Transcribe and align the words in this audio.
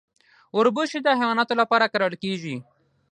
وربشې 0.57 0.99
د 1.03 1.07
حیواناتو 1.19 1.53
لپاره 1.61 1.85
کرل 1.93 2.13
کیږي. 2.23 2.55